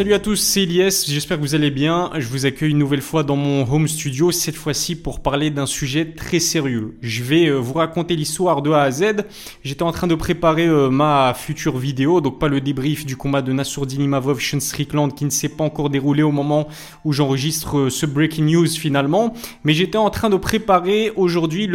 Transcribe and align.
Salut 0.00 0.14
à 0.14 0.18
tous, 0.18 0.36
c'est 0.36 0.62
Elias, 0.62 1.04
j'espère 1.06 1.36
que 1.36 1.42
vous 1.42 1.54
allez 1.54 1.70
bien. 1.70 2.10
Je 2.16 2.26
vous 2.26 2.46
accueille 2.46 2.70
une 2.70 2.78
nouvelle 2.78 3.02
fois 3.02 3.22
dans 3.22 3.36
mon 3.36 3.70
home 3.70 3.86
studio, 3.86 4.30
cette 4.30 4.56
fois-ci 4.56 4.96
pour 4.96 5.20
parler 5.20 5.50
d'un 5.50 5.66
sujet 5.66 6.06
très 6.06 6.40
sérieux. 6.40 6.96
Je 7.02 7.22
vais 7.22 7.48
euh, 7.48 7.56
vous 7.56 7.74
raconter 7.74 8.16
l'histoire 8.16 8.62
de 8.62 8.70
A 8.70 8.80
à 8.84 8.90
Z. 8.90 9.26
J'étais 9.62 9.82
en 9.82 9.92
train 9.92 10.06
de 10.06 10.14
préparer 10.14 10.66
euh, 10.66 10.88
ma 10.88 11.34
future 11.36 11.76
vidéo, 11.76 12.22
donc 12.22 12.38
pas 12.38 12.48
le 12.48 12.62
débrief 12.62 13.04
du 13.04 13.14
combat 13.14 13.42
de 13.42 13.52
Nassourdine 13.52 14.00
Imavov 14.00 14.40
Sean 14.40 14.58
Strickland 14.58 15.14
qui 15.14 15.26
ne 15.26 15.30
s'est 15.30 15.50
pas 15.50 15.64
encore 15.64 15.90
déroulé 15.90 16.22
au 16.22 16.32
moment 16.32 16.66
où 17.04 17.12
j'enregistre 17.12 17.76
euh, 17.76 17.90
ce 17.90 18.06
breaking 18.06 18.46
news 18.46 18.68
finalement, 18.68 19.34
mais 19.64 19.74
j'étais 19.74 19.98
en 19.98 20.08
train 20.08 20.30
de 20.30 20.38
préparer 20.38 21.12
aujourd'hui 21.14 21.68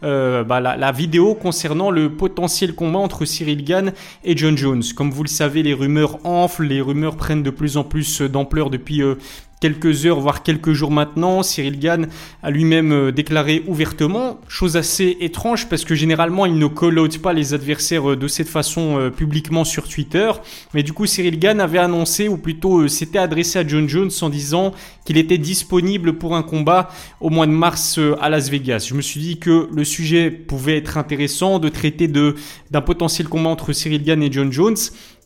bah, 0.00 0.60
la, 0.60 0.76
la 0.76 0.92
vidéo 0.92 1.34
concernant 1.34 1.90
le 1.90 2.14
potentiel 2.14 2.76
combat 2.76 3.00
entre 3.00 3.24
Cyril 3.24 3.64
Gann 3.64 3.92
et 4.22 4.36
John 4.36 4.56
Jones. 4.56 4.84
Comme 4.94 5.10
vous 5.10 5.24
le 5.24 5.28
savez, 5.28 5.64
les 5.64 5.74
rumeurs 5.74 6.24
enflent, 6.24 6.66
les 6.66 6.80
rumeurs 6.80 7.16
prennent 7.16 7.42
de 7.42 7.50
plus 7.50 7.63
en 7.76 7.84
plus 7.84 8.22
d'ampleur 8.22 8.70
depuis 8.70 9.02
euh, 9.02 9.14
quelques 9.60 10.04
heures, 10.04 10.20
voire 10.20 10.42
quelques 10.42 10.72
jours 10.72 10.90
maintenant. 10.90 11.42
Cyril 11.42 11.78
Gann 11.78 12.08
a 12.42 12.50
lui-même 12.50 12.92
euh, 12.92 13.12
déclaré 13.12 13.62
ouvertement, 13.66 14.40
chose 14.46 14.76
assez 14.76 15.16
étrange 15.20 15.68
parce 15.68 15.84
que 15.84 15.94
généralement 15.94 16.44
il 16.46 16.58
ne 16.58 16.66
call 16.66 17.08
pas 17.22 17.32
les 17.32 17.54
adversaires 17.54 18.10
euh, 18.10 18.16
de 18.16 18.28
cette 18.28 18.48
façon 18.48 19.10
publiquement 19.16 19.64
sur 19.64 19.88
Twitter. 19.88 20.30
Mais 20.74 20.82
du 20.82 20.92
coup 20.92 21.06
Cyril 21.06 21.38
Gann 21.38 21.60
avait 21.60 21.78
annoncé, 21.78 22.28
ou 22.28 22.36
plutôt 22.36 22.88
s'était 22.88 23.18
adressé 23.18 23.58
à 23.58 23.66
John 23.66 23.88
Jones 23.88 24.10
en 24.20 24.28
disant 24.28 24.72
qu'il 25.04 25.16
était 25.16 25.38
disponible 25.38 26.14
pour 26.14 26.36
un 26.36 26.42
combat 26.42 26.88
au 27.20 27.30
mois 27.30 27.46
de 27.46 27.52
mars 27.52 27.98
à 28.20 28.28
Las 28.28 28.48
Vegas. 28.50 28.86
Je 28.88 28.94
me 28.94 29.02
suis 29.02 29.20
dit 29.20 29.38
que 29.38 29.68
le 29.72 29.84
sujet 29.84 30.30
pouvait 30.30 30.76
être 30.76 30.98
intéressant 30.98 31.58
de 31.58 31.68
traiter 31.68 32.08
d'un 32.08 32.80
potentiel 32.80 33.28
combat 33.28 33.50
entre 33.50 33.72
Cyril 33.72 34.02
Gann 34.02 34.22
et 34.22 34.32
John 34.32 34.52
Jones. 34.52 34.76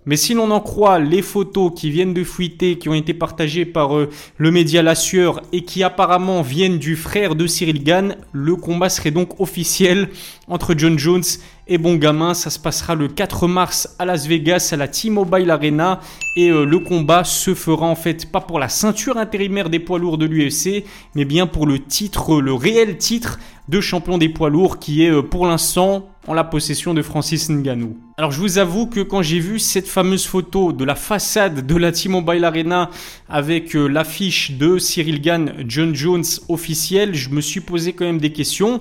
Mais 0.08 0.16
si 0.16 0.32
l'on 0.32 0.50
en 0.52 0.60
croit 0.60 0.98
les 0.98 1.20
photos 1.20 1.70
qui 1.76 1.90
viennent 1.90 2.14
de 2.14 2.24
fuiter, 2.24 2.78
qui 2.78 2.88
ont 2.88 2.94
été 2.94 3.12
partagées 3.12 3.66
par 3.66 3.94
euh, 3.94 4.08
le 4.38 4.50
média 4.50 4.82
La 4.82 4.94
Sueur 4.94 5.42
et 5.52 5.64
qui 5.64 5.82
apparemment 5.82 6.40
viennent 6.40 6.78
du 6.78 6.96
frère 6.96 7.34
de 7.34 7.46
Cyril 7.46 7.84
Gann, 7.84 8.16
le 8.32 8.56
combat 8.56 8.88
serait 8.88 9.10
donc 9.10 9.38
officiel 9.38 10.08
entre 10.48 10.74
John 10.78 10.98
Jones 10.98 11.24
et 11.66 11.76
Bon 11.76 11.96
Gamin. 11.96 12.32
Ça 12.32 12.48
se 12.48 12.58
passera 12.58 12.94
le 12.94 13.08
4 13.08 13.48
mars 13.48 13.96
à 13.98 14.06
Las 14.06 14.26
Vegas 14.26 14.70
à 14.72 14.76
la 14.76 14.88
T-Mobile 14.88 15.50
Arena 15.50 16.00
et 16.36 16.48
euh, 16.48 16.64
le 16.64 16.78
combat 16.78 17.22
se 17.24 17.52
fera 17.52 17.84
en 17.84 17.94
fait 17.94 18.32
pas 18.32 18.40
pour 18.40 18.58
la 18.58 18.70
ceinture 18.70 19.18
intérimaire 19.18 19.68
des 19.68 19.78
poids 19.78 19.98
lourds 19.98 20.16
de 20.16 20.24
l'UFC, 20.24 20.86
mais 21.16 21.26
bien 21.26 21.46
pour 21.46 21.66
le 21.66 21.80
titre, 21.80 22.40
le 22.40 22.54
réel 22.54 22.96
titre 22.96 23.38
de 23.68 23.82
champion 23.82 24.16
des 24.16 24.30
poids 24.30 24.48
lourds 24.48 24.78
qui 24.78 25.04
est 25.04 25.10
euh, 25.10 25.20
pour 25.20 25.44
l'instant 25.44 26.08
en 26.28 26.34
la 26.34 26.44
possession 26.44 26.92
de 26.92 27.00
Francis 27.00 27.48
Ngannou. 27.48 27.96
Alors 28.18 28.30
je 28.30 28.40
vous 28.40 28.58
avoue 28.58 28.86
que 28.86 29.00
quand 29.00 29.22
j'ai 29.22 29.40
vu 29.40 29.58
cette 29.58 29.88
fameuse 29.88 30.26
photo 30.26 30.72
de 30.72 30.84
la 30.84 30.94
façade 30.94 31.66
de 31.66 31.76
la 31.76 31.90
T-Mobile 31.90 32.44
Arena 32.44 32.90
avec 33.28 33.74
euh, 33.74 33.86
l'affiche 33.86 34.52
de 34.52 34.78
Cyril 34.78 35.22
Gann, 35.22 35.54
John 35.66 35.94
Jones 35.94 36.24
officiel, 36.48 37.14
je 37.14 37.30
me 37.30 37.40
suis 37.40 37.60
posé 37.60 37.94
quand 37.94 38.04
même 38.04 38.20
des 38.20 38.32
questions 38.32 38.80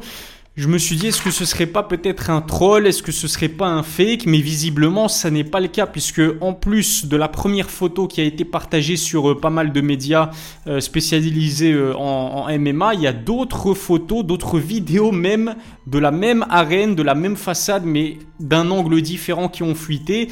je 0.58 0.67
me 0.67 0.80
suis 0.80 0.95
dit 0.95 1.08
est-ce 1.08 1.22
que 1.22 1.30
ce 1.30 1.45
serait 1.45 1.67
pas 1.67 1.83
peut-être 1.83 2.31
un 2.31 2.41
troll, 2.41 2.88
est-ce 2.88 3.03
que 3.03 3.11
ce 3.11 3.27
serait 3.27 3.47
pas 3.47 3.67
un 3.67 3.83
fake, 3.83 4.25
mais 4.25 4.39
visiblement 4.39 5.08
ça 5.08 5.30
n'est 5.30 5.44
pas 5.44 5.59
le 5.59 5.67
cas 5.67 5.86
puisque 5.86 6.22
en 6.41 6.53
plus 6.53 7.05
de 7.05 7.16
la 7.16 7.27
première 7.27 7.69
photo 7.69 8.08
qui 8.08 8.22
a 8.22 8.23
été 8.23 8.44
partagée 8.44 8.97
sur 8.97 9.30
euh, 9.30 9.39
pas 9.39 9.52
mal 9.52 9.72
de 9.72 9.81
médias 9.81 10.31
euh, 10.66 10.80
spécialisés 10.80 11.73
euh, 11.73 11.95
en, 11.95 12.47
en, 12.49 12.59
MMA, 12.59 12.95
il 12.95 13.02
y 13.02 13.08
a 13.08 13.14
d'autres 13.14 13.75
photos, 13.75 14.25
d'autres 14.25 14.58
vidéos 14.58 15.11
même 15.11 15.55
de 15.86 15.99
la 15.99 16.09
même 16.09 16.44
arène, 16.49 16.95
de 16.95 17.03
la 17.03 17.14
même 17.14 17.36
façade 17.36 17.83
mais 17.86 18.17
d'un 18.39 18.71
angle 18.71 19.03
différent 19.03 19.49
qui 19.49 19.61
ont 19.61 19.75
fuité. 19.75 20.30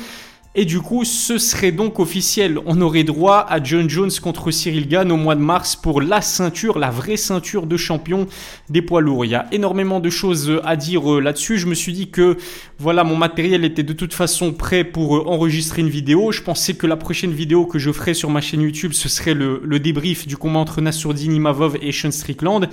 Et 0.58 0.64
du 0.64 0.80
coup, 0.80 1.04
ce 1.04 1.38
serait 1.38 1.74
donc 1.74 2.00
officiel. 2.00 2.60
On 2.66 2.80
aurait 2.80 3.04
droit 3.04 3.46
à 3.50 3.62
John 3.62 3.90
Jones 3.90 4.12
contre 4.22 4.52
Cyril 4.52 4.88
Gann 4.88 5.12
au 5.12 5.18
mois 5.18 5.36
de 5.36 5.42
mars 5.42 5.76
pour 5.76 6.00
la 6.00 6.22
ceinture, 6.22 6.80
la 6.80 6.92
vraie 6.92 7.18
ceinture 7.18 7.68
de 7.68 7.76
champion 7.76 8.26
des 8.70 8.82
poids 8.82 9.02
lourds. 9.02 9.26
Il 9.26 9.32
y 9.32 9.36
a 9.36 9.48
énormément 9.52 10.00
de 10.00 10.10
choses 10.10 10.62
à 10.64 10.78
dire 10.78 11.16
euh, 11.16 11.20
là-dessus. 11.20 11.58
Je 11.58 11.68
me 11.68 11.76
suis 11.76 11.92
dit 11.92 12.10
que 12.10 12.38
voilà, 12.80 13.04
mon 13.04 13.18
matériel 13.18 13.66
était 13.66 13.84
de 13.84 13.92
toute 13.92 14.14
façon 14.14 14.54
prêt 14.54 14.86
pour 14.86 15.18
euh, 15.18 15.24
enregistrer 15.26 15.82
une 15.82 15.90
vidéo. 15.90 16.32
Je 16.32 16.42
pensais 16.42 16.76
que 16.76 16.88
la 16.88 16.96
prochaine 16.96 17.34
vidéo 17.34 17.66
que 17.66 17.78
je 17.78 17.92
ferais 17.92 18.14
sur 18.14 18.30
ma 18.30 18.40
chaîne 18.40 18.62
YouTube, 18.62 18.94
ce 18.94 19.10
serait 19.10 19.34
le, 19.34 19.60
débrief 19.80 20.26
du 20.26 20.38
combat 20.38 20.60
entre 20.60 20.80
Nassourdine 20.80 21.34
Imavov 21.34 21.78
et 21.82 21.92
Sean 21.92 22.12
Strickland. 22.12 22.70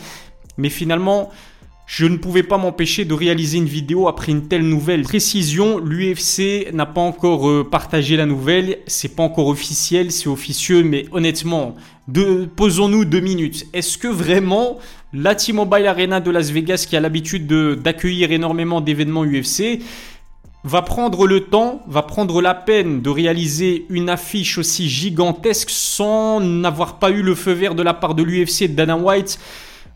Mais 0.56 0.69
finalement, 0.69 1.31
je 1.87 2.06
ne 2.06 2.16
pouvais 2.16 2.43
pas 2.43 2.59
m'empêcher 2.59 3.04
de 3.04 3.15
réaliser 3.15 3.59
une 3.59 3.66
vidéo 3.66 4.09
après 4.09 4.32
une 4.32 4.48
telle 4.48 4.66
nouvelle. 4.66 5.03
Précision, 5.03 5.78
l'UFC 5.78 6.72
n'a 6.72 6.87
pas 6.87 7.00
encore 7.00 7.48
euh, 7.48 7.69
partagé 7.69 8.16
la 8.16 8.26
nouvelle, 8.26 8.78
c'est 8.87 9.15
pas 9.15 9.22
encore 9.22 9.48
officiel, 9.48 10.12
c'est 10.12 10.28
officieux, 10.28 10.84
mais 10.84 11.06
honnêtement, 11.12 11.76
posons-nous 12.56 13.04
deux 13.04 13.20
minutes. 13.20 13.66
Est-ce 13.72 13.98
que 13.98 14.09
vraiment 14.09 14.78
la 15.12 15.34
T-Mobile 15.34 15.87
Arena 15.87 16.20
de 16.20 16.31
Las 16.31 16.50
Vegas, 16.50 16.87
qui 16.88 16.97
a 16.97 17.00
l'habitude 17.00 17.47
d'accueillir 17.82 18.32
énormément 18.32 18.81
d'événements 18.81 19.25
UFC, 19.25 19.81
va 20.64 20.82
prendre 20.82 21.26
le 21.26 21.41
temps, 21.41 21.82
va 21.88 22.03
prendre 22.03 22.41
la 22.41 22.54
peine 22.54 23.03
de 23.03 23.10
réaliser 23.10 23.84
une 23.91 24.09
affiche 24.09 24.59
aussi 24.59 24.88
gigantesque 24.88 25.70
sans 25.70 26.41
n'avoir 26.41 26.99
pas 26.99 27.10
eu 27.10 27.22
le 27.22 27.34
feu 27.34 27.53
vert 27.53 27.75
de 27.75 27.82
la 27.82 27.94
part 27.94 28.14
de 28.14 28.22
l'UFC 28.22 28.69
de 28.69 28.75
Dana 28.75 28.97
White? 28.97 29.38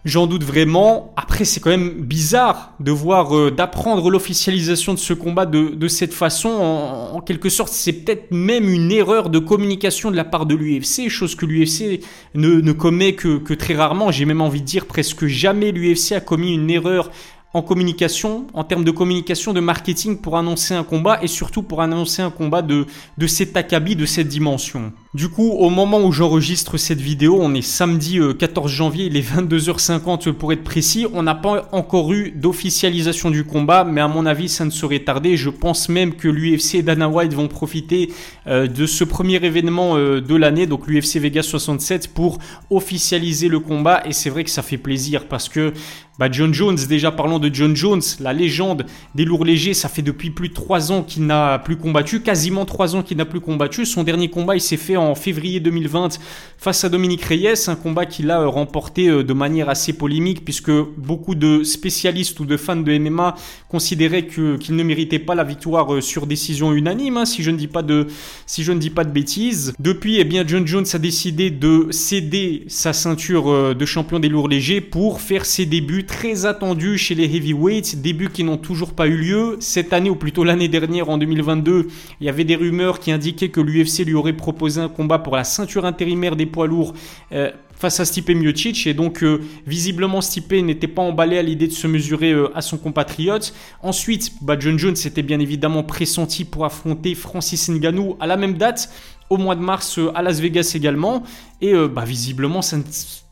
J'en 0.05 0.27
doute 0.27 0.45
vraiment. 0.45 1.13
C'est 1.45 1.61
quand 1.61 1.71
même 1.71 1.91
bizarre 1.91 2.73
de 2.81 2.91
voir, 2.91 3.37
euh, 3.37 3.51
d'apprendre 3.51 4.11
l'officialisation 4.11 4.95
de 4.95 4.99
ce 4.99 5.13
combat 5.13 5.47
de, 5.47 5.89
cette 5.89 6.15
façon. 6.15 6.49
En, 6.49 7.21
quelque 7.21 7.49
sorte, 7.49 7.73
c'est 7.73 7.93
peut-être 7.93 8.31
même 8.33 8.69
une 8.69 8.93
erreur 8.93 9.31
de 9.31 9.39
communication 9.39 10.11
de 10.11 10.17
la 10.17 10.25
part 10.25 10.47
de 10.47 10.55
l'UFC, 10.55 11.09
chose 11.09 11.35
que 11.35 11.47
l'UFC 11.47 12.01
ne, 12.35 12.73
commet 12.73 13.15
que 13.15 13.55
très 13.55 13.75
rarement. 13.75 14.11
J'ai 14.11 14.25
même 14.25 14.41
envie 14.41 14.61
de 14.61 14.67
dire 14.67 14.87
presque 14.87 15.27
jamais 15.27 15.73
l'UFC 15.73 16.13
a 16.13 16.21
commis 16.21 16.55
une 16.55 16.71
erreur 16.71 17.11
en 17.57 17.63
communication, 17.63 18.47
en 18.53 18.65
termes 18.65 18.85
de 18.85 18.91
communication, 18.91 19.55
de 19.55 19.61
marketing 19.61 20.19
pour 20.19 20.37
annoncer 20.37 20.75
un 20.75 20.85
combat 20.85 21.19
et 21.23 21.27
surtout 21.27 21.63
pour 21.63 21.81
annoncer 21.81 22.21
un 22.21 22.31
combat 22.31 22.61
de, 22.61 22.87
de 23.17 23.27
cet 23.27 23.57
acabit, 23.57 23.97
de 23.97 24.05
cette 24.05 24.29
dimension. 24.29 24.93
Du 25.17 25.31
coup, 25.31 25.49
au 25.53 25.71
moment 25.71 26.03
où 26.03 26.13
j'enregistre 26.13 26.77
cette 26.77 27.01
vidéo, 27.01 27.39
on 27.41 27.55
est 27.55 27.63
samedi 27.63 28.21
14 28.39 28.71
euh, 28.71 28.75
janvier, 28.75 29.07
il 29.07 29.17
est 29.17 29.27
22h50 29.27 30.33
pour 30.33 30.53
être 30.53 30.63
précis. 30.63 31.07
On 31.15 31.23
n'a 31.23 31.35
pas 31.35 31.71
encore 31.73 32.13
eu 32.13 32.33
d'officialisation 32.33 33.31
du 33.31 33.45
combat, 33.45 33.85
mais 33.85 34.03
à 34.03 34.09
mon 34.09 34.27
avis, 34.27 34.51
ça 34.51 34.67
ne 34.67 34.71
saurait 34.71 34.99
tarder. 34.99 35.39
Je 35.39 35.49
pense 35.49 35.89
même 35.89 36.17
que 36.17 36.29
l'UFC 36.29 36.75
et 36.75 36.83
Dana 36.83 37.09
White 37.09 37.33
vont 37.33 37.49
profiter 37.49 38.13
euh, 38.47 38.67
de 38.67 38.85
ce 38.85 39.05
premier 39.05 39.37
événement 39.37 39.97
euh, 39.97 40.21
de 40.21 40.35
l'année, 40.35 40.67
donc 40.67 40.87
l'UFC 40.87 41.17
Vegas 41.17 41.45
67, 41.45 42.09
pour 42.09 42.37
officialiser 42.69 43.49
le 43.49 43.61
combat. 43.61 44.03
Et 44.05 44.13
c'est 44.13 44.29
vrai 44.29 44.45
que 44.45 44.51
ça 44.51 44.61
fait 44.61 44.77
plaisir 44.77 45.29
parce 45.29 45.49
que 45.49 45.73
bah 46.19 46.29
John 46.31 46.55
Jones, 46.55 46.79
déjà 46.89 47.11
parlons 47.11 47.39
de 47.39 47.51
John 47.53 47.77
Jones, 47.77 48.01
la 48.21 48.33
légende 48.33 48.87
des 49.15 49.27
lourds 49.27 49.45
légers, 49.45 49.75
ça 49.75 49.89
fait 49.89 50.03
depuis 50.03 50.31
plus 50.31 50.49
de 50.49 50.55
3 50.55 50.91
ans 50.91 51.03
qu'il 51.03 51.27
n'a 51.27 51.59
plus 51.59 51.77
combattu, 51.77 52.23
quasiment 52.23 52.65
3 52.65 52.97
ans 52.97 53.03
qu'il 53.03 53.19
n'a 53.19 53.27
plus 53.27 53.41
combattu. 53.41 53.85
Son 53.85 54.03
dernier 54.03 54.31
combat, 54.31 54.57
il 54.57 54.63
s'est 54.63 54.79
fait 54.79 54.97
en 54.97 55.15
février 55.15 55.61
2020 55.61 56.19
face 56.59 56.85
à 56.85 56.89
Dominique 56.89 57.23
Reyes, 57.23 57.69
un 57.69 57.77
combat 57.77 58.07
qu'il 58.07 58.31
a 58.31 58.41
euh, 58.41 58.49
remporté 58.49 59.09
euh, 59.09 59.23
de 59.23 59.33
manière 59.35 59.69
assez 59.69 59.93
polémique 59.93 60.45
puisque 60.45 60.71
beaucoup 60.71 61.35
de 61.35 61.63
spécialistes 61.65 62.41
ou 62.41 62.47
de 62.47 62.57
fans 62.57 62.77
de 62.77 62.99
MMA 62.99 63.35
considéraient 63.69 64.27
qu'il 64.27 64.75
ne 64.75 64.83
méritait 64.83 65.19
pas 65.19 65.35
la 65.35 65.45
victoire 65.45 65.95
euh, 65.95 66.01
sur 66.01 66.27
décision 66.27 66.73
unanime, 66.73 67.19
hein, 67.19 67.27
si 67.27 67.43
je 67.43 67.51
ne 67.51 67.59
dis 67.59 67.69
pas 67.69 67.83
de 67.83 68.07
si 68.47 68.63
je 68.65 68.73
ne 68.73 68.79
dis 68.79 68.91
pas 68.91 69.05
de 69.05 69.11
bêtises. 69.11 69.75
Depuis, 69.79 70.19
eh 70.19 70.25
bien 70.25 70.45
John 70.47 70.67
Jones 70.67 70.87
a 70.95 70.99
décidé 70.99 71.51
de 71.51 71.89
céder 71.91 72.65
sa 72.69 72.93
ceinture 72.93 73.75
de 73.75 73.85
champion 73.85 74.19
des 74.19 74.29
lourds 74.29 74.49
légers 74.49 74.81
pour 74.81 75.21
faire 75.21 75.45
ses 75.45 75.67
débuts 75.67 76.06
très 76.07 76.47
attendus 76.47 76.99
chez 76.99 77.15
les 77.15 77.25
heavyweights, 77.25 78.01
débuts 78.01 78.31
qui 78.31 78.45
n'ont 78.45 78.57
toujours 78.57 78.95
pas 78.95 79.07
eu 79.07 79.17
lieu 79.17 79.57
cette 79.61 79.93
année 79.93 80.11
ou 80.11 80.17
plutôt 80.17 80.45
l'année 80.45 80.69
dernière 80.69 81.11
en 81.11 81.19
2022. 81.19 81.89
Il 82.21 82.27
y 82.27 82.31
avait 82.31 82.45
des 82.45 82.57
rumeurs 82.57 83.01
qui 83.01 83.13
indiquaient 83.13 83.51
que 83.51 83.61
l'UFC 83.61 84.05
lui 84.07 84.15
aurait 84.15 84.33
proposé 84.33 84.81
un 84.81 84.89
combat 84.89 85.19
pour 85.19 85.37
la 85.37 85.45
ceinture 85.45 85.85
intérimaire 85.85 86.37
des 86.37 86.47
poids 86.47 86.67
lourds 86.67 86.95
euh, 87.33 87.51
face 87.77 88.01
à 88.01 88.05
Stipe 88.05 88.31
Miocic 88.31 88.87
et 88.87 88.95
donc 88.95 89.23
euh, 89.23 89.41
visiblement 89.67 90.21
Stipe 90.21 90.53
n'était 90.53 90.89
pas 90.89 91.03
emballé 91.03 91.39
à 91.39 91.43
l'idée 91.43 91.67
de 91.67 91.73
se 91.73 91.87
mesurer 91.87 92.33
euh, 92.33 92.49
à 92.57 92.63
son 92.63 92.79
compatriote. 92.79 93.53
Ensuite, 93.83 94.33
bah, 94.43 94.57
John 94.59 94.79
Jones 94.79 94.97
était 95.05 95.23
bien 95.23 95.41
évidemment 95.41 95.83
pressenti 95.83 96.45
pour 96.45 96.65
affronter 96.65 97.15
Francis 97.15 97.69
Ngannou 97.69 98.17
à 98.21 98.27
la 98.27 98.37
même 98.37 98.55
date 98.55 98.91
au 99.31 99.37
mois 99.37 99.55
de 99.55 99.61
mars 99.61 99.99
à 100.15 100.23
Las 100.23 100.41
Vegas 100.41 100.73
également 100.75 101.23
et 101.61 101.73
bah, 101.89 102.05
visiblement 102.05 102.61
ça 102.63 102.77
ne 102.77 102.83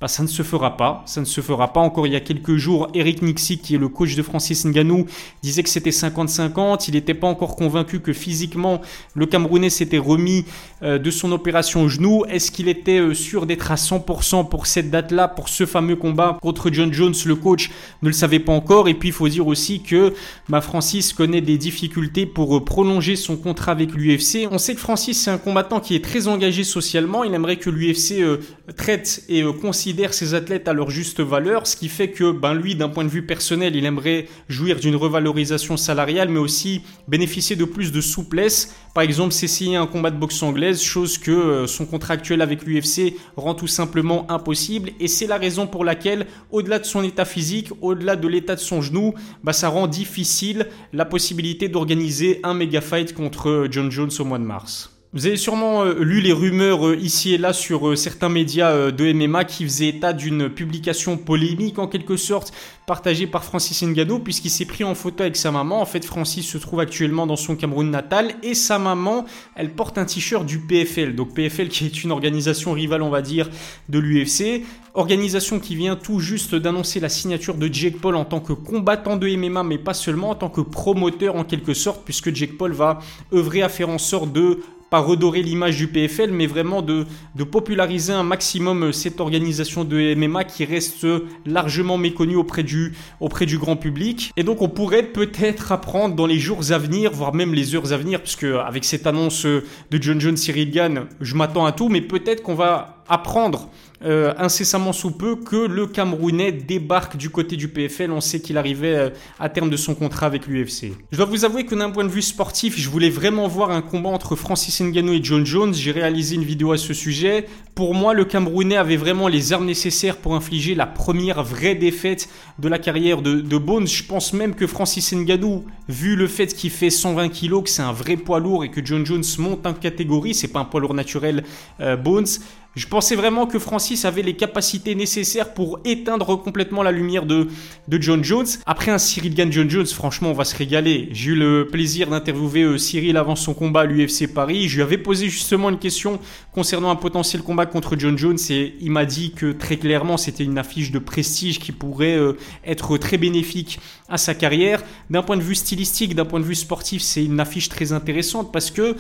bah, 0.05 0.09
ça 0.09 0.23
ne 0.23 0.29
se 0.29 0.43
fera 0.43 0.77
pas. 0.77 1.03
Ça 1.07 1.23
ne 1.23 1.25
se 1.25 1.41
fera 1.41 1.73
pas. 1.73 1.81
Encore 1.81 2.07
il 2.07 2.13
y 2.13 2.17
a 2.17 2.21
quelques 2.21 2.57
jours, 2.57 2.89
Eric 2.93 3.23
Nixie, 3.23 3.57
qui 3.57 3.75
est 3.75 3.79
le 3.79 3.89
coach 3.89 4.17
de 4.17 4.23
Francis 4.23 4.67
Ngannou, 4.67 5.07
disait 5.43 5.63
que 5.63 5.71
c'était 5.71 5.89
50-50. 5.89 6.85
Il 6.89 6.93
n'était 6.95 7.15
pas 7.15 7.27
encore 7.27 7.57
convaincu 7.57 8.01
que 8.01 8.13
physiquement, 8.13 8.83
le 9.15 9.25
Camerounais 9.25 9.71
s'était 9.71 9.97
remis 9.97 10.45
euh, 10.83 10.99
de 10.99 11.11
son 11.11 11.33
opération 11.33 11.85
au 11.85 11.89
genou. 11.89 12.27
Est-ce 12.29 12.51
qu'il 12.51 12.69
était 12.69 12.99
euh, 12.99 13.15
sûr 13.15 13.47
d'être 13.47 13.71
à 13.71 13.77
100% 13.77 14.47
pour 14.51 14.67
cette 14.67 14.91
date-là, 14.91 15.27
pour 15.27 15.49
ce 15.49 15.65
fameux 15.65 15.97
combat 15.97 16.37
contre 16.43 16.71
John 16.71 16.93
Jones, 16.93 17.15
le 17.25 17.37
coach 17.37 17.71
ne 18.03 18.09
le 18.09 18.15
savait 18.15 18.41
pas 18.41 18.53
encore. 18.53 18.89
Et 18.89 18.95
puis 18.95 19.09
il 19.09 19.13
faut 19.13 19.29
dire 19.29 19.47
aussi 19.47 19.81
que 19.81 20.13
bah, 20.51 20.61
Francis 20.61 21.15
connaît 21.15 21.41
des 21.41 21.57
difficultés 21.57 22.27
pour 22.27 22.59
euh, 22.59 22.63
prolonger 22.63 23.17
son 23.17 23.39
contrat 23.39 23.73
avec 23.73 23.95
l'UFC. 23.95 24.49
On 24.51 24.59
sait 24.59 24.75
que 24.75 24.81
Francis 24.81 25.19
c'est 25.23 25.31
un 25.31 25.39
combattant 25.39 25.81
qui 25.85 25.95
est 25.95 26.05
très 26.05 26.27
engagé 26.27 26.65
socialement. 26.65 27.23
Il 27.23 27.35
aimerait 27.35 27.59
que 27.59 27.71
l'UFC 27.71 28.21
euh, 28.21 28.39
traite 28.77 29.23
et 29.29 29.43
euh, 29.43 29.53
considère 29.53 30.15
ses 30.15 30.35
athlètes 30.35 30.67
à 30.67 30.73
leur 30.73 30.91
juste 30.91 31.21
valeur, 31.21 31.67
ce 31.67 31.77
qui 31.77 31.89
fait 31.89 32.11
que 32.11 32.33
ben, 32.33 32.55
lui, 32.55 32.75
d'un 32.75 32.89
point 32.89 33.05
de 33.05 33.09
vue 33.09 33.27
personnel, 33.27 33.77
il 33.77 33.85
aimerait 33.85 34.27
jouir 34.49 34.81
d'une 34.81 34.97
revalorisation 34.97 35.77
salariale, 35.77 36.31
mais 36.31 36.41
aussi 36.41 36.83
bénéficier 37.07 37.55
de 37.55 37.65
plus 37.65 37.93
de 37.93 38.01
souplesse. 38.01 38.75
Par 38.95 39.05
exemple, 39.05 39.33
s'essayer 39.33 39.77
un 39.77 39.87
combat 39.87 40.11
de 40.11 40.19
boxe 40.19 40.43
anglaise, 40.43 40.83
chose 40.83 41.19
que 41.19 41.31
euh, 41.31 41.67
son 41.67 41.85
contrat 41.85 42.15
actuel 42.15 42.41
avec 42.41 42.65
l'UFC 42.65 43.15
rend 43.37 43.55
tout 43.55 43.67
simplement 43.67 44.31
impossible. 44.31 44.91
Et 45.01 45.09
c'est 45.09 45.27
la 45.27 45.37
raison 45.37 45.67
pour 45.67 45.85
laquelle, 45.85 46.27
au-delà 46.51 46.79
de 46.79 46.87
son 46.87 47.05
état 47.05 47.27
physique, 47.27 47.71
au-delà 47.83 48.17
de 48.17 48.27
l'état 48.27 48.55
de 48.55 48.61
son 48.61 48.81
genou, 48.81 49.15
bah, 49.43 49.53
ça 49.53 49.69
rend 49.69 49.87
difficile 49.87 50.67
la 50.93 51.05
possibilité 51.05 51.69
d'organiser 51.69 52.41
un 52.43 52.55
méga 52.55 52.81
fight 52.81 53.13
contre 53.13 53.69
John 53.71 53.91
Jones 53.91 54.11
au 54.19 54.25
mois 54.25 54.39
de 54.39 54.45
mars. 54.45 54.94
Vous 55.15 55.27
avez 55.27 55.37
sûrement 55.37 55.85
euh, 55.85 55.95
lu 56.01 56.21
les 56.21 56.33
rumeurs 56.33 56.89
euh, 56.89 56.97
ici 56.97 57.35
et 57.35 57.39
là 57.39 57.53
sur 57.53 57.87
euh, 57.87 57.95
certains 57.95 58.29
médias 58.29 58.91
de 58.91 59.13
MMA 59.13 59.45
qui 59.45 59.63
faisaient 59.63 59.87
état 59.87 60.13
d'une 60.13 60.49
publication 60.49 61.17
polémique 61.17 61.79
en 61.79 61.87
quelque 61.87 62.17
sorte 62.17 62.53
partagée 62.85 63.29
par 63.29 63.45
Francis 63.45 63.81
Ngannou 63.85 64.19
puisqu'il 64.19 64.51
s'est 64.51 64.65
pris 64.65 64.83
en 64.83 64.97
photo 64.97 65.23
avec 65.23 65.37
sa 65.37 65.53
maman. 65.53 65.81
En 65.81 65.87
fait, 65.87 66.05
Francis 66.05 66.45
se 66.45 66.59
trouve 66.59 66.81
actuellement 66.81 67.29
dans 67.29 67.37
son 67.37 67.55
Cameroun 67.55 67.93
natal 67.93 68.35
et 68.43 68.55
sa 68.55 68.81
maman, 68.81 69.25
elle 69.55 69.71
porte 69.71 69.99
un 69.99 70.05
t-shirt 70.05 70.45
du 70.45 70.59
PFL. 70.59 71.15
Donc 71.15 71.33
PFL 71.33 71.69
qui 71.69 71.87
est 71.87 72.03
une 72.03 72.11
organisation 72.11 72.73
rivale, 72.73 73.03
on 73.03 73.11
va 73.11 73.23
dire, 73.23 73.49
de 73.89 74.01
l'UFC. 74.01 74.65
Organisation 74.95 75.61
qui 75.61 75.77
vient 75.77 75.95
tout 75.95 76.19
juste 76.19 76.57
d'annoncer 76.57 76.99
la 76.99 77.09
signature 77.09 77.55
de 77.55 77.73
Jake 77.73 78.01
Paul 78.01 78.17
en 78.17 78.25
tant 78.25 78.41
que 78.41 78.53
combattant 78.53 79.17
de 79.17 79.29
MMA, 79.29 79.63
mais 79.63 79.79
pas 79.79 79.95
seulement 79.95 80.31
en 80.31 80.35
tant 80.35 80.49
que 80.49 80.61
promoteur 80.61 81.37
en 81.37 81.45
quelque 81.45 81.75
sorte, 81.75 82.03
puisque 82.05 82.35
Jake 82.35 82.57
Paul 82.59 82.73
va 82.73 82.99
œuvrer 83.33 83.63
à 83.63 83.69
faire 83.69 83.89
en 83.89 83.99
sorte 83.99 84.33
de 84.33 84.61
pas 84.95 85.01
redorer 85.01 85.43
l'image 85.43 85.77
du 85.77 85.89
PFL, 85.89 86.31
mais 86.31 86.47
vraiment 86.47 86.81
de, 86.81 87.05
de 87.35 87.43
populariser 87.43 88.13
un 88.13 88.23
maximum 88.23 88.85
euh, 88.85 88.93
cette 88.93 89.19
organisation 89.19 89.83
de 89.83 90.15
MMA 90.15 90.45
qui 90.45 90.65
reste 90.65 91.05
largement 91.45 91.99
méconnue 91.99 92.37
auprès 92.37 92.63
du, 92.63 92.93
auprès 93.19 93.45
du 93.45 93.59
grand 93.59 93.75
public. 93.75 94.31
Et 94.37 94.45
donc 94.45 94.63
on 94.63 94.69
pourrait 94.69 95.03
peut-être 95.03 95.73
apprendre 95.73 96.15
dans 96.15 96.27
les 96.27 96.39
jours 96.39 96.71
à 96.71 96.79
venir, 96.79 97.11
voire 97.11 97.35
même 97.35 97.55
les 97.55 97.75
heures 97.75 97.93
à 97.93 97.97
venir, 97.97 98.21
puisque 98.21 98.45
avec 98.45 98.85
cette 98.85 99.09
annonce 99.09 99.47
euh, 99.47 99.65
de 99.91 100.01
John 100.01 100.21
John 100.21 100.37
Cyril 100.37 100.71
Gann, 100.71 101.07
je 101.21 101.35
m'attends 101.35 101.67
à 101.67 101.73
tout, 101.73 101.89
mais 101.89 102.01
peut-être 102.01 102.45
qu'on 102.45 102.55
va 102.55 103.03
apprendre 103.09 103.69
euh, 104.05 104.35
incessamment 104.37 104.93
sous 104.93 105.13
peu 105.13 105.37
que 105.37 105.57
le 105.57 105.87
Camerounais 105.87 106.53
débarque 106.53 107.17
du 107.17 107.31
côté 107.31 107.57
du 107.57 107.69
PFL. 107.69 108.11
On 108.11 108.21
sait 108.21 108.41
qu'il 108.41 108.59
arrivait 108.59 108.97
euh, 108.97 109.11
à 109.41 109.49
terme 109.49 109.71
de 109.71 109.79
son 109.79 109.95
contrat 109.95 110.27
avec 110.27 110.47
l'UFC. 110.47 110.93
Je 111.11 111.17
dois 111.17 111.25
vous 111.25 111.47
avouer 111.47 111.65
que 111.65 111.75
d'un 111.75 111.91
point 111.91 112.05
de 112.05 112.11
vue 112.11 112.21
sportif, 112.21 112.79
je 112.79 112.91
voulais 112.91 113.09
vraiment 113.09 113.49
voir 113.49 113.71
un 113.71 113.81
combat 113.81 114.11
entre 114.11 114.37
Francis 114.37 114.79
Ngannou 114.83 115.15
et 115.15 115.21
John 115.23 115.47
Jones. 115.47 115.73
J'ai 115.73 115.91
réalisé 115.91 116.35
une 116.35 116.45
vidéo 116.45 116.73
à 116.73 116.77
ce 116.77 116.93
sujet. 116.93 117.47
Pour 117.75 117.95
moi, 117.95 118.13
le 118.13 118.27
Camerounais 118.27 118.77
avait 118.77 118.97
vraiment 118.97 119.27
les 119.27 119.55
armes 119.55 119.65
nécessaires 119.65 120.19
pour 120.19 120.35
infliger 120.35 120.75
la 120.75 120.87
première 120.87 121.43
vraie 121.43 121.75
défaite 121.75 122.29
de 122.59 122.69
la 122.69 122.79
carrière 122.79 123.23
de, 123.23 123.59
Bones. 123.59 123.87
Je 123.87 124.03
pense 124.03 124.35
même 124.35 124.55
que 124.55 124.67
Francis 124.67 125.15
Ngannou, 125.15 125.65
vu 125.89 126.17
le 126.17 126.27
fait 126.27 126.49
qu'il 126.49 126.71
fait 126.71 126.91
120 126.91 127.31
kg, 127.31 127.63
que 127.63 127.71
c'est 127.71 127.83
un 127.83 127.93
vrai 127.93 128.17
poids 128.17 128.39
lourd 128.39 128.65
et 128.65 128.71
que 128.71 128.85
John 128.85 129.07
Jones 129.07 129.25
monte 129.39 129.67
en 129.67 129.73
catégorie, 129.73 130.35
c'est 130.35 130.49
pas 130.49 130.61
un 130.61 130.65
poids 130.65 130.81
lourd 130.81 130.93
naturel 130.93 131.45
euh, 131.81 131.97
Bones, 131.97 132.27
je 132.77 132.87
pensais 132.87 133.15
vraiment 133.15 133.47
que 133.47 133.59
Francis 133.59 134.05
avait 134.05 134.23
les 134.23 134.35
capacités 134.35 134.95
nécessaires 134.95 135.55
pour 135.55 135.79
éteindre 135.85 136.41
complètement 136.43 136.83
la 136.83 136.91
lumière 136.91 137.25
de, 137.25 137.49
de 137.89 138.03
John 138.03 138.25
Jones. 138.25 138.47
Après 138.67 138.91
un 138.91 138.99
Cyril 138.99 139.35
Gann 139.35 139.53
John 139.53 139.71
Jones, 139.71 139.87
franchement, 139.87 140.31
on 140.31 140.35
va 140.35 140.45
se 140.45 140.57
régaler. 140.57 141.09
J'ai 141.13 141.33
eu 141.33 141.35
le 141.35 141.69
plaisir 141.71 142.09
d'interviewer 142.09 142.63
euh, 142.63 142.79
Cyril 142.79 143.17
avant 143.17 143.37
son 143.37 143.55
combat 143.55 143.83
à 143.83 143.85
l'UFC 143.85 144.27
Paris. 144.33 144.69
Je 144.69 144.77
lui 144.77 144.83
avais 144.83 144.99
posé 144.99 145.29
justement 145.29 145.71
une 145.71 145.79
question 145.79 146.19
concernant 146.53 146.91
un 146.91 146.97
potentiel 146.97 147.43
combat 147.43 147.67
contre 147.67 147.97
John 147.97 148.19
Jones 148.19 148.39
et 148.51 148.75
il 148.81 148.91
m'a 148.91 149.05
dit 149.05 149.33
que 149.33 149.53
très 149.53 149.77
clairement 149.77 150.17
c'était 150.17 150.45
une 150.45 150.59
affiche 150.59 150.91
de 150.91 150.99
prestige 150.99 151.61
qui 151.61 151.73
pourrait 151.73 152.17
euh, 152.17 152.37
être 152.65 152.99
très 152.99 153.19
bénéfique 153.19 153.79
à 154.09 154.19
sa 154.19 154.35
carrière. 154.35 154.83
D'un 155.11 155.23
point 155.23 155.37
de 155.37 155.43
vue 155.43 155.55
stylistique, 155.55 156.15
d'un 156.15 156.25
point 156.25 156.41
de 156.41 156.45
vue 156.45 156.55
sportif, 156.55 157.03
c'est 157.03 157.25
une 157.25 157.39
affiche 157.41 157.69
très 157.69 157.93
intéressante 157.93 158.53
parce 158.53 158.71
que 158.71 158.97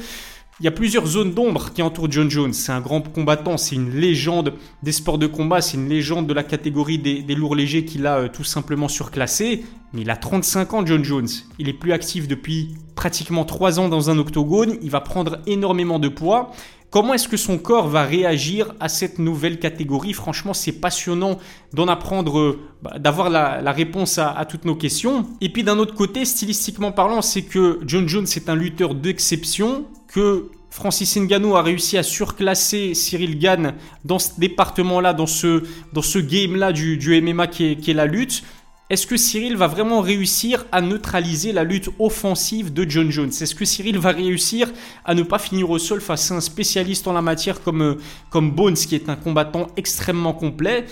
il 0.60 0.64
y 0.64 0.68
a 0.68 0.70
plusieurs 0.70 1.06
zones 1.06 1.34
d'ombre 1.34 1.72
qui 1.72 1.82
entourent 1.82 2.10
John 2.10 2.30
Jones. 2.30 2.52
C'est 2.52 2.70
un 2.70 2.80
grand 2.80 3.00
combattant, 3.00 3.56
c'est 3.56 3.74
une 3.74 3.90
légende 3.90 4.54
des 4.84 4.92
sports 4.92 5.18
de 5.18 5.26
combat, 5.26 5.60
c'est 5.60 5.76
une 5.76 5.88
légende 5.88 6.28
de 6.28 6.34
la 6.34 6.44
catégorie 6.44 6.98
des, 6.98 7.34
lourds 7.34 7.56
légers 7.56 7.84
qu'il 7.84 8.06
a 8.06 8.18
euh, 8.18 8.28
tout 8.28 8.44
simplement 8.44 8.86
surclassé. 8.86 9.64
Mais 9.92 10.02
il 10.02 10.10
a 10.10 10.16
35 10.16 10.74
ans, 10.74 10.86
John 10.86 11.02
Jones. 11.02 11.28
Il 11.58 11.68
est 11.68 11.72
plus 11.72 11.92
actif 11.92 12.28
depuis 12.28 12.74
pratiquement 12.94 13.44
3 13.44 13.80
ans 13.80 13.88
dans 13.88 14.10
un 14.10 14.18
octogone. 14.18 14.76
Il 14.80 14.90
va 14.90 15.00
prendre 15.00 15.40
énormément 15.46 15.98
de 15.98 16.08
poids. 16.08 16.52
Comment 16.90 17.14
est-ce 17.14 17.26
que 17.26 17.36
son 17.36 17.58
corps 17.58 17.88
va 17.88 18.04
réagir 18.04 18.72
à 18.78 18.88
cette 18.88 19.18
nouvelle 19.18 19.58
catégorie? 19.58 20.12
Franchement, 20.12 20.54
c'est 20.54 20.80
passionnant 20.80 21.38
d'en 21.72 21.88
apprendre, 21.88 22.38
euh, 22.38 22.60
bah, 22.80 23.00
d'avoir 23.00 23.28
la, 23.28 23.72
réponse 23.72 24.18
à, 24.18 24.30
à, 24.30 24.44
toutes 24.44 24.64
nos 24.64 24.76
questions. 24.76 25.26
Et 25.40 25.48
puis 25.48 25.64
d'un 25.64 25.80
autre 25.80 25.94
côté, 25.96 26.24
stylistiquement 26.24 26.92
parlant, 26.92 27.22
c'est 27.22 27.42
que 27.42 27.80
John 27.84 28.08
Jones 28.08 28.26
est 28.36 28.48
un 28.48 28.54
lutteur 28.54 28.94
d'exception 28.94 29.86
que 30.14 30.48
Francis 30.70 31.16
Ngannou 31.16 31.56
a 31.56 31.62
réussi 31.62 31.98
à 31.98 32.04
surclasser 32.04 32.94
Cyril 32.94 33.36
Gann 33.38 33.74
dans 34.04 34.20
ce 34.20 34.38
département-là, 34.38 35.12
dans 35.12 35.26
ce, 35.26 35.64
dans 35.92 36.02
ce 36.02 36.20
game-là 36.20 36.72
du, 36.72 37.20
MMA 37.20 37.48
qui 37.48 37.64
est, 37.72 37.94
la 37.94 38.06
lutte. 38.06 38.44
Est-ce 38.90 39.08
que 39.08 39.16
Cyril 39.16 39.56
va 39.56 39.66
vraiment 39.66 40.00
réussir 40.00 40.66
à 40.70 40.80
neutraliser 40.80 41.52
la 41.52 41.64
lutte 41.64 41.88
offensive 41.98 42.72
de 42.72 42.88
John 42.88 43.10
Jones? 43.10 43.30
Est-ce 43.30 43.56
que 43.56 43.64
Cyril 43.64 43.98
va 43.98 44.12
réussir 44.12 44.72
à 45.04 45.14
ne 45.14 45.22
pas 45.24 45.38
finir 45.38 45.68
au 45.70 45.78
sol 45.78 46.00
face 46.00 46.30
à 46.30 46.36
un 46.36 46.40
spécialiste 46.40 47.08
en 47.08 47.12
la 47.12 47.22
matière 47.22 47.60
comme, 47.60 47.96
comme 48.30 48.52
Bones, 48.52 48.74
qui 48.74 48.94
est 48.94 49.08
un 49.08 49.16
combattant 49.16 49.66
extrêmement 49.76 50.32
complet? 50.32 50.84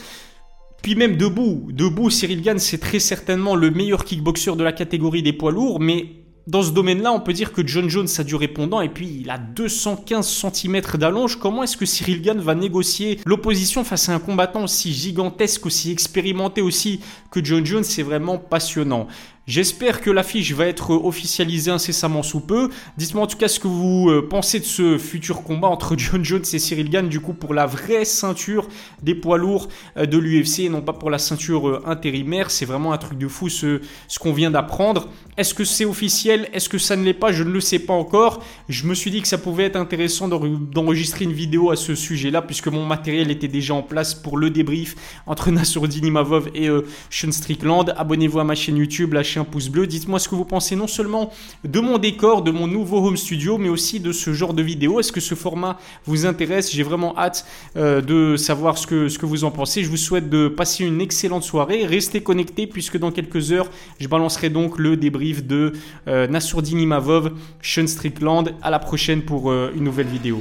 Puis 0.83 0.97
même 0.97 1.17
debout, 1.17 1.69
debout, 1.71 2.11
Cyril 2.11 2.43
Gann, 2.43 2.59
c'est 2.59 2.79
très 2.79 2.99
certainement 2.99 3.55
le 3.55 3.71
meilleur 3.71 4.05
kickboxer 4.05 4.57
de 4.57 4.65
la 4.65 4.73
catégorie 4.73 5.23
des 5.23 5.33
poids 5.33 5.53
lourds, 5.53 5.79
mais 5.79 6.22
dans 6.47 6.63
ce 6.63 6.71
domaine-là, 6.71 7.13
on 7.13 7.21
peut 7.21 7.33
dire 7.33 7.53
que 7.53 7.67
John 7.67 7.89
Jones 7.89 8.09
a 8.19 8.25
du 8.25 8.35
répondant 8.35 8.81
et 8.81 8.89
puis 8.89 9.21
il 9.21 9.31
a 9.31 9.39
215 9.39 10.27
cm 10.27 10.81
d'allonge. 10.95 11.37
Comment 11.37 11.63
est-ce 11.63 11.77
que 11.77 11.87
Cyril 11.87 12.23
Gann 12.23 12.41
va 12.41 12.55
négocier 12.55 13.21
l'opposition 13.25 13.85
face 13.85 14.09
à 14.09 14.15
un 14.15 14.19
combattant 14.19 14.65
aussi 14.65 14.93
gigantesque, 14.93 15.67
aussi 15.67 15.93
expérimenté 15.93 16.61
aussi 16.61 17.01
que 17.31 17.45
John 17.45 17.65
Jones? 17.65 17.85
C'est 17.85 18.03
vraiment 18.03 18.39
passionnant. 18.39 19.07
J'espère 19.49 20.01
que 20.01 20.09
l'affiche 20.09 20.53
va 20.53 20.69
être 20.69 20.93
officialisée 20.93 21.73
incessamment 21.73 22.23
sous 22.23 22.39
peu. 22.39 22.71
Dites-moi 22.97 23.25
en 23.25 23.27
tout 23.27 23.37
cas 23.37 23.49
ce 23.49 23.59
que 23.59 23.67
vous 23.67 24.09
euh, 24.09 24.29
pensez 24.29 24.61
de 24.61 24.65
ce 24.65 24.99
futur 24.99 25.43
combat 25.43 25.67
entre 25.67 25.97
John 25.99 26.25
Jones 26.25 26.45
et 26.53 26.61
Cyril 26.61 26.89
Gann, 26.89 27.09
du 27.09 27.19
coup 27.19 27.33
pour 27.33 27.53
la 27.53 27.67
vraie 27.67 28.05
ceinture 28.05 28.69
des 29.03 29.17
poids 29.17 29.39
lourds 29.39 29.67
euh, 29.97 30.07
de 30.07 30.17
l'UFC 30.17 30.61
et 30.61 30.69
non 30.69 30.81
pas 30.81 30.93
pour 30.93 31.11
la 31.11 31.19
ceinture 31.19 31.69
euh, 31.69 31.83
intérimaire. 31.87 32.53
C'est 32.53 32.67
vraiment 32.67 32.93
un 32.93 32.99
truc 32.99 33.19
de 33.19 33.27
fou 33.27 33.49
ce, 33.49 33.81
qu'on 34.21 34.33
vient 34.33 34.53
d'apprendre. 34.53 35.09
Est-ce 35.37 35.55
que 35.55 35.65
c'est 35.65 35.87
officiel? 35.87 36.49
Est-ce 36.53 36.69
que 36.69 36.79
ça 36.79 36.95
ne 36.95 37.03
l'est 37.03 37.13
pas? 37.13 37.33
Je 37.33 37.43
ne 37.43 37.51
le 37.51 37.61
sais 37.61 37.81
pas 37.81 37.95
encore. 37.95 38.45
Je 38.69 38.87
me 38.87 38.95
suis 38.95 39.11
dit 39.11 39.23
que 39.23 39.29
ça 39.29 39.39
pouvait 39.39 39.65
être 39.65 39.77
intéressant 39.77 40.29
d'enregistrer 40.29 41.25
une 41.25 41.33
vidéo 41.33 41.73
à 41.73 41.77
ce 41.77 41.97
sujet-là 41.97 42.43
puisque 42.43 42.69
mon 42.69 42.87
matériel 42.87 43.33
était 43.33 43.49
déjà 43.49 43.75
en 43.75 43.83
place 43.83 44.15
pour 44.15 44.39
le 44.39 44.51
débrief 44.51 44.95
entre 45.27 45.51
Nassourdine 45.51 46.07
Imavov 46.07 46.49
et 46.55 46.69
Sean 47.11 47.33
Strickland. 47.33 47.93
Abonnez-vous 47.97 48.39
à 48.39 48.45
ma 48.45 48.55
chaîne 48.55 48.77
YouTube, 48.77 49.15
la 49.15 49.25
un 49.39 49.45
pouce 49.45 49.69
bleu. 49.69 49.87
Dites-moi 49.87 50.19
ce 50.19 50.29
que 50.29 50.35
vous 50.35 50.45
pensez 50.45 50.77
non 50.77 50.87
seulement 50.87 51.31
de 51.65 51.81
mon 51.81 51.99
décor, 51.99 52.43
de 52.43 52.51
mon 52.51 52.67
nouveau 52.67 53.07
home 53.07 53.17
studio, 53.17 53.59
mais 53.59 53.69
aussi 53.69 54.01
de 54.01 54.13
ce 54.13 54.33
genre 54.33 54.55
de 54.55 54.63
vidéo. 54.63 55.01
Est-ce 55.01 55.13
que 55.13 55.21
ce 55.21 55.35
format 55.35 55.79
vous 56.07 56.27
intéresse? 56.27 56.73
J'ai 56.73 56.83
vraiment 56.83 57.17
hâte 57.19 57.47
euh, 57.77 58.01
de 58.01 58.37
savoir 58.37 58.79
ce 58.79 58.87
que, 58.87 59.09
ce 59.09 59.19
que 59.19 59.27
vous 59.27 59.45
en 59.45 59.51
pensez. 59.51 59.85
Je 59.85 59.91
vous 59.91 59.97
souhaite 59.97 60.29
de 60.29 60.49
passer 60.49 60.85
une 60.85 61.01
excellente 61.01 61.45
soirée. 61.45 61.87
Restez 61.87 62.23
connectés 62.23 62.67
puisque 62.67 62.99
dans 62.99 63.11
quelques 63.11 63.53
heures, 63.53 63.71
je 63.99 64.09
balancerai 64.09 64.51
donc 64.51 64.79
le 64.79 64.97
débrief 64.97 65.47
de 65.47 65.73
euh, 66.09 66.27
Nassourdine 66.27 66.81
Imavov, 66.81 67.33
Sean 67.63 67.87
Strickland. 67.87 68.55
À 68.63 68.71
la 68.71 68.79
prochaine 68.79 69.23
pour 69.23 69.51
euh, 69.51 69.73
une 69.75 69.85
nouvelle 69.85 70.07
vidéo. 70.09 70.39